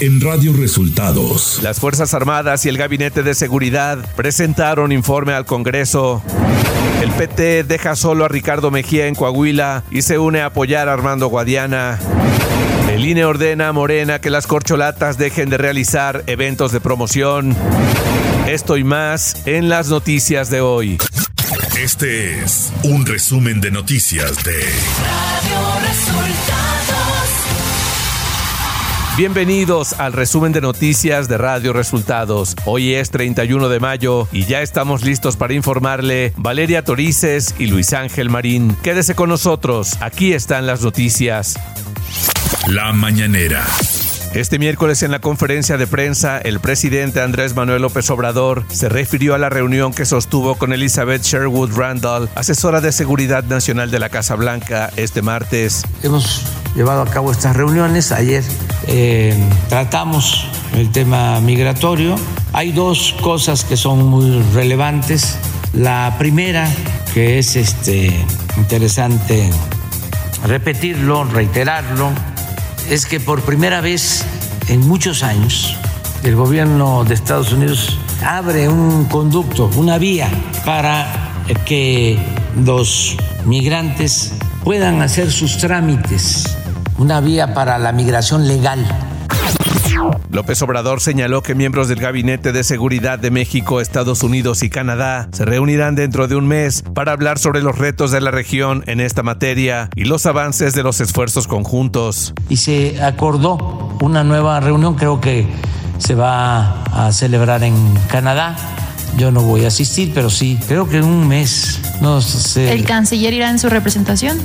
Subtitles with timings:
[0.00, 1.60] en Radio Resultados.
[1.62, 6.22] Las Fuerzas Armadas y el Gabinete de Seguridad presentaron informe al Congreso.
[7.02, 10.94] El PT deja solo a Ricardo Mejía en Coahuila y se une a apoyar a
[10.94, 11.98] Armando Guadiana.
[12.90, 17.54] El INE ordena a Morena que las corcholatas dejen de realizar eventos de promoción.
[18.48, 20.98] Esto y más en las noticias de hoy.
[21.78, 26.69] Este es un resumen de noticias de Radio Resultados.
[29.20, 32.56] Bienvenidos al resumen de noticias de Radio Resultados.
[32.64, 37.92] Hoy es 31 de mayo y ya estamos listos para informarle Valeria Torices y Luis
[37.92, 38.74] Ángel Marín.
[38.82, 41.60] Quédese con nosotros, aquí están las noticias.
[42.66, 43.62] La mañanera.
[44.32, 49.34] Este miércoles en la conferencia de prensa, el presidente Andrés Manuel López Obrador se refirió
[49.34, 54.08] a la reunión que sostuvo con Elizabeth Sherwood Randall, asesora de Seguridad Nacional de la
[54.08, 55.82] Casa Blanca, este martes.
[56.02, 58.12] Hemos llevado a cabo estas reuniones.
[58.12, 58.44] Ayer
[58.86, 59.36] eh,
[59.68, 62.16] tratamos el tema migratorio.
[62.52, 65.38] Hay dos cosas que son muy relevantes.
[65.72, 66.68] La primera,
[67.14, 68.12] que es este,
[68.56, 69.50] interesante
[70.44, 72.10] repetirlo, reiterarlo,
[72.88, 74.24] es que por primera vez
[74.68, 75.76] en muchos años
[76.22, 80.28] el gobierno de Estados Unidos abre un conducto, una vía
[80.64, 82.18] para que
[82.64, 84.32] los migrantes
[84.64, 86.44] puedan hacer sus trámites,
[87.00, 88.86] una vía para la migración legal
[90.30, 95.28] López Obrador señaló que miembros del Gabinete de Seguridad de México, Estados Unidos y Canadá
[95.32, 99.00] se reunirán dentro de un mes para hablar sobre los retos de la región en
[99.00, 102.34] esta materia y los avances de los esfuerzos conjuntos.
[102.48, 105.46] Y se acordó una nueva reunión, creo que
[105.98, 107.74] se va a celebrar en
[108.08, 108.56] Canadá.
[109.16, 111.80] Yo no voy a asistir, pero sí, creo que en un mes.
[112.00, 112.72] No sé.
[112.72, 114.38] ¿El canciller irá en su representación?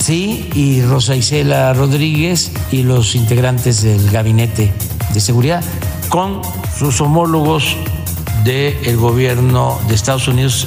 [0.00, 4.72] Sí, y Rosa Isela Rodríguez y los integrantes del gabinete
[5.12, 5.62] de seguridad
[6.08, 6.40] con
[6.76, 7.76] sus homólogos
[8.42, 10.66] del gobierno de Estados Unidos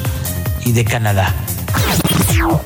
[0.64, 1.34] y de Canadá.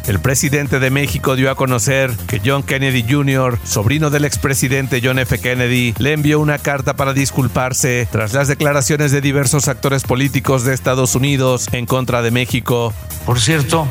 [0.08, 5.20] El presidente de México dio a conocer que John Kennedy Jr., sobrino del expresidente John
[5.20, 5.40] F.
[5.40, 10.74] Kennedy, le envió una carta para disculparse tras las declaraciones de diversos actores políticos de
[10.74, 12.94] Estados Unidos en contra de México.
[13.26, 13.88] Por cierto,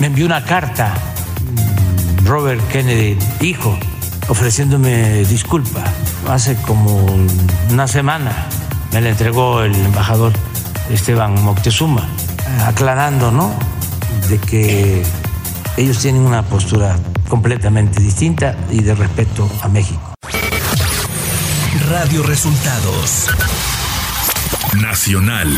[0.00, 0.94] me envió una carta
[2.28, 3.78] Robert Kennedy, hijo,
[4.28, 5.82] ofreciéndome disculpa.
[6.28, 7.06] Hace como
[7.70, 8.46] una semana
[8.92, 10.34] me la entregó el embajador
[10.90, 12.06] Esteban Moctezuma,
[12.66, 13.50] aclarando, ¿no?
[14.28, 15.02] De que
[15.78, 16.98] ellos tienen una postura
[17.30, 20.12] completamente distinta y de respeto a México.
[21.88, 23.30] Radio Resultados
[24.82, 25.48] Nacional.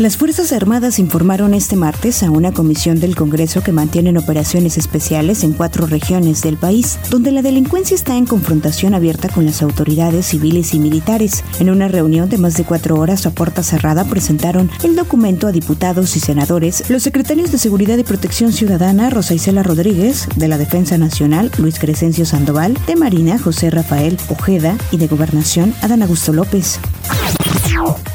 [0.00, 5.44] Las Fuerzas Armadas informaron este martes a una comisión del Congreso que mantienen operaciones especiales
[5.44, 10.26] en cuatro regiones del país, donde la delincuencia está en confrontación abierta con las autoridades
[10.26, 11.44] civiles y militares.
[11.60, 15.52] En una reunión de más de cuatro horas a puerta cerrada presentaron el documento a
[15.52, 20.58] diputados y senadores, los secretarios de Seguridad y Protección Ciudadana, Rosa Isela Rodríguez, de la
[20.58, 26.32] Defensa Nacional, Luis Crescencio Sandoval, de Marina, José Rafael Ojeda y de Gobernación, Adán Augusto
[26.32, 26.80] López.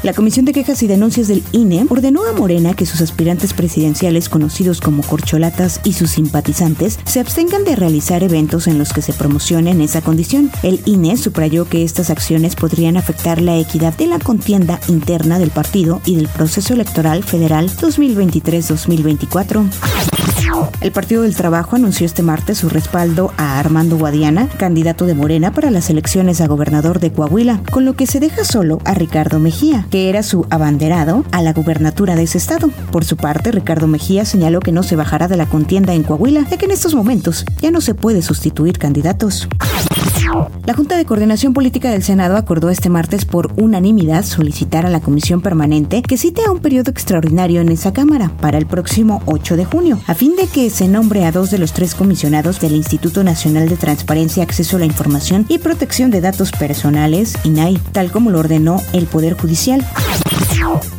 [0.02, 4.28] La Comisión de Quejas y Denuncias del INE ordenó a Morena que sus aspirantes presidenciales
[4.28, 9.12] conocidos como corcholatas y sus simpatizantes se abstengan de realizar eventos en los que se
[9.12, 10.50] promocionen esa condición.
[10.62, 15.50] El INE subrayó que estas acciones podrían afectar la equidad de la contienda interna del
[15.50, 19.68] partido y del proceso electoral federal 2023-2024.
[20.80, 25.52] El Partido del Trabajo anunció este martes su respaldo a Armando Guadiana, candidato de Morena
[25.52, 29.38] para las elecciones a gobernador de Coahuila, con lo que se deja solo a Ricardo
[29.38, 32.70] Mejía, que era su abanderado a la gubernatura de ese estado.
[32.90, 36.46] Por su parte, Ricardo Mejía señaló que no se bajará de la contienda en Coahuila,
[36.50, 39.48] ya que en estos momentos ya no se puede sustituir candidatos.
[40.66, 45.00] La Junta de Coordinación Política del Senado acordó este martes por unanimidad solicitar a la
[45.00, 49.56] Comisión Permanente que cite a un periodo extraordinario en esa Cámara para el próximo 8
[49.56, 52.76] de junio, a fin de que se nombre a dos de los tres comisionados del
[52.76, 58.10] Instituto Nacional de Transparencia, Acceso a la Información y Protección de Datos Personales, INAI, tal
[58.10, 59.86] como lo ordenó el Poder Judicial.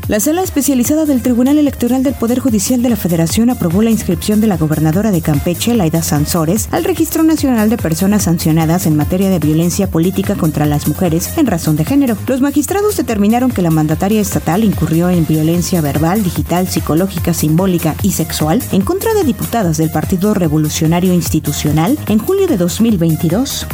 [0.07, 4.41] La sala especializada del Tribunal Electoral del Poder Judicial de la Federación aprobó la inscripción
[4.41, 9.10] de la gobernadora de Campeche, Laida Sansores, al Registro Nacional de Personas Sancionadas en materia
[9.11, 12.17] de violencia política contra las mujeres en razón de género.
[12.27, 18.13] Los magistrados determinaron que la mandataria estatal incurrió en violencia verbal, digital, psicológica, simbólica y
[18.13, 23.67] sexual en contra de diputadas del Partido Revolucionario Institucional en julio de 2022.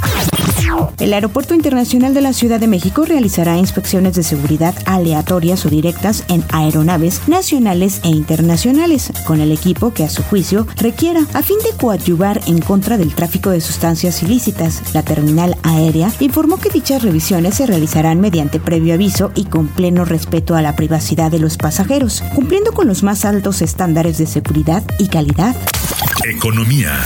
[0.99, 6.23] El Aeropuerto Internacional de la Ciudad de México realizará inspecciones de seguridad aleatorias o directas
[6.27, 11.57] en aeronaves nacionales e internacionales, con el equipo que a su juicio requiera, a fin
[11.63, 14.81] de coadyuvar en contra del tráfico de sustancias ilícitas.
[14.93, 20.05] La terminal aérea informó que dichas revisiones se realizarán mediante previo aviso y con pleno
[20.05, 24.83] respeto a la privacidad de los pasajeros, cumpliendo con los más altos estándares de seguridad
[24.99, 25.55] y calidad.
[26.25, 26.99] Economía.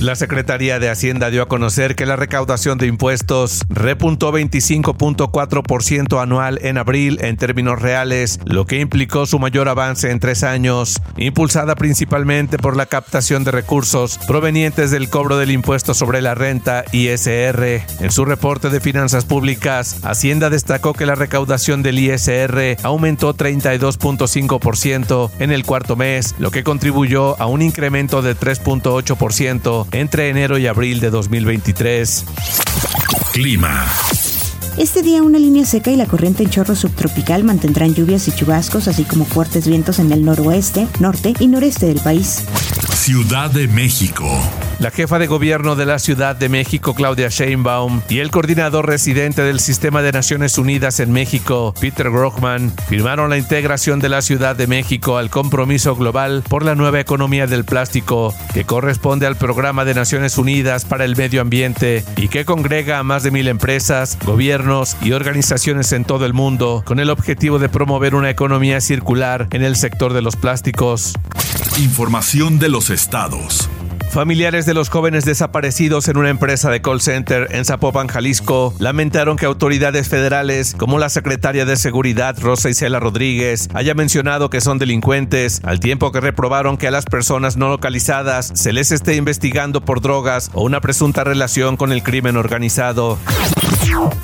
[0.00, 6.58] La Secretaría de Hacienda dio a conocer que la recaudación de impuestos repuntó 25.4% anual
[6.62, 11.76] en abril en términos reales, lo que implicó su mayor avance en tres años, impulsada
[11.76, 17.80] principalmente por la captación de recursos provenientes del cobro del impuesto sobre la renta ISR.
[18.00, 25.30] En su reporte de finanzas públicas, Hacienda destacó que la recaudación del ISR aumentó 32.5%
[25.38, 30.66] en el cuarto mes, lo que contribuyó a un incremento de 3.8% entre enero y
[30.66, 32.24] abril de 2023.
[33.32, 33.86] Clima.
[34.76, 38.88] Este día una línea seca y la corriente en chorro subtropical mantendrán lluvias y chubascos,
[38.88, 42.44] así como fuertes vientos en el noroeste, norte y noreste del país.
[42.94, 44.26] Ciudad de México.
[44.78, 49.40] La jefa de gobierno de la Ciudad de México, Claudia Sheinbaum, y el coordinador residente
[49.40, 54.54] del Sistema de Naciones Unidas en México, Peter Grochman, firmaron la integración de la Ciudad
[54.54, 59.86] de México al compromiso global por la nueva economía del plástico, que corresponde al Programa
[59.86, 64.18] de Naciones Unidas para el Medio Ambiente y que congrega a más de mil empresas,
[64.26, 69.48] gobiernos y organizaciones en todo el mundo con el objetivo de promover una economía circular
[69.52, 71.14] en el sector de los plásticos.
[71.78, 73.70] Información de los estados.
[74.10, 79.36] Familiares de los jóvenes desaparecidos en una empresa de call center en Zapopan, Jalisco, lamentaron
[79.36, 84.78] que autoridades federales, como la secretaria de Seguridad Rosa Isela Rodríguez, haya mencionado que son
[84.78, 89.84] delincuentes, al tiempo que reprobaron que a las personas no localizadas se les esté investigando
[89.84, 93.18] por drogas o una presunta relación con el crimen organizado.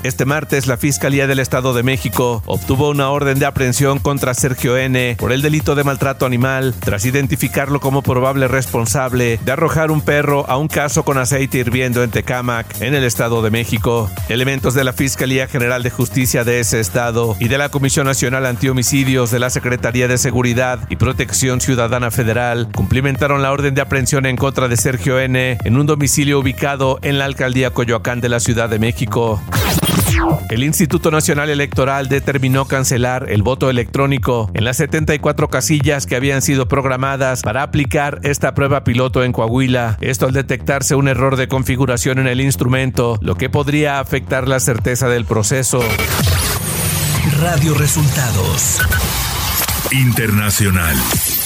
[0.03, 4.77] Este martes, la Fiscalía del Estado de México obtuvo una orden de aprehensión contra Sergio
[4.77, 5.15] N.
[5.17, 10.45] por el delito de maltrato animal, tras identificarlo como probable responsable de arrojar un perro
[10.49, 14.09] a un caso con aceite hirviendo en Tecámac, en el Estado de México.
[14.29, 18.45] Elementos de la Fiscalía General de Justicia de ese estado y de la Comisión Nacional
[18.45, 24.25] Antihomicidios de la Secretaría de Seguridad y Protección Ciudadana Federal cumplimentaron la orden de aprehensión
[24.25, 25.57] en contra de Sergio N.
[25.63, 29.32] en un domicilio ubicado en la alcaldía Coyoacán de la Ciudad de México.
[30.49, 36.41] El Instituto Nacional Electoral determinó cancelar el voto electrónico en las 74 casillas que habían
[36.41, 39.97] sido programadas para aplicar esta prueba piloto en Coahuila.
[40.01, 44.59] Esto al detectarse un error de configuración en el instrumento, lo que podría afectar la
[44.59, 45.81] certeza del proceso.
[47.39, 48.79] Radio Resultados
[49.91, 50.95] Internacional.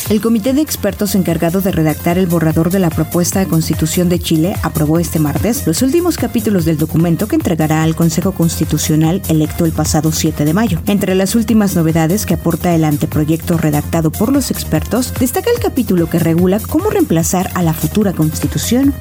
[0.10, 4.20] El comité de expertos encargado de redactar el borrador de la propuesta de constitución de
[4.20, 9.66] Chile aprobó este martes los últimos capítulos del documento que entregará al Consejo Constitucional electo
[9.66, 10.80] el pasado 7 de mayo.
[10.88, 16.10] Entre las últimas novedades que aporta el anteproyecto redactado por los expertos, destaca el capítulo
[16.10, 18.94] que regula cómo reemplazar a la futura constitución.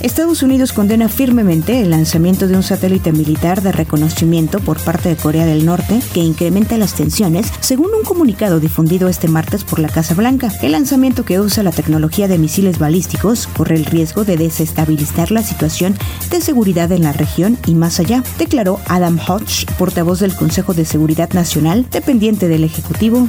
[0.00, 5.16] Estados Unidos condena firmemente el lanzamiento de un satélite militar de reconocimiento por parte de
[5.16, 9.88] Corea del Norte que incrementa las tensiones, según un comunicado difundido este martes por la
[9.88, 10.52] Casa Blanca.
[10.62, 15.42] El lanzamiento que usa la tecnología de misiles balísticos corre el riesgo de desestabilizar la
[15.42, 15.96] situación
[16.30, 20.84] de seguridad en la región y más allá, declaró Adam Hodge, portavoz del Consejo de
[20.84, 23.28] Seguridad Nacional, dependiente del Ejecutivo.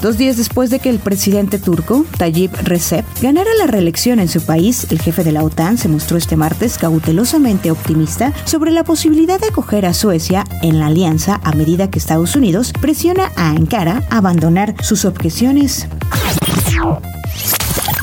[0.00, 4.42] Dos días después de que el presidente turco, Tayyip Recep, ganara la reelección en su
[4.42, 9.40] país, el jefe de la OTAN se mostró este martes cautelosamente optimista sobre la posibilidad
[9.40, 14.02] de acoger a Suecia en la alianza a medida que Estados Unidos presiona a Ankara
[14.10, 15.86] a abandonar sus objeciones.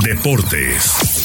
[0.04, 1.19] Deportes.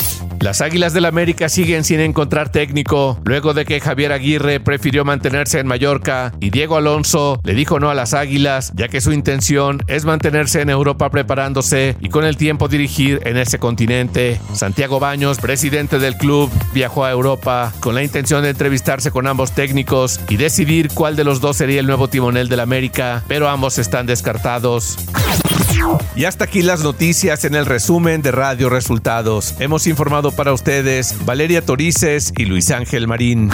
[0.45, 5.59] Las Águilas del América siguen sin encontrar técnico, luego de que Javier Aguirre prefirió mantenerse
[5.59, 9.83] en Mallorca y Diego Alonso le dijo no a las Águilas, ya que su intención
[9.87, 14.39] es mantenerse en Europa preparándose y con el tiempo dirigir en ese continente.
[14.53, 19.53] Santiago Baños, presidente del club, viajó a Europa con la intención de entrevistarse con ambos
[19.53, 23.79] técnicos y decidir cuál de los dos sería el nuevo timonel del América, pero ambos
[23.79, 24.99] están descartados.
[26.17, 29.55] Y hasta aquí las noticias en el resumen de Radio Resultados.
[29.59, 33.51] Hemos informado para ustedes Valeria Torices y Luis Ángel Marín.